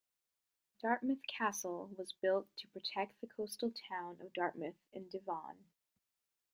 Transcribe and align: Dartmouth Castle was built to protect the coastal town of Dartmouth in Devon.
Dartmouth 0.81 1.21
Castle 1.27 1.91
was 1.95 2.11
built 2.11 2.47
to 2.57 2.67
protect 2.69 3.21
the 3.21 3.27
coastal 3.27 3.71
town 3.87 4.17
of 4.19 4.33
Dartmouth 4.33 4.81
in 4.93 5.07
Devon. 5.09 5.65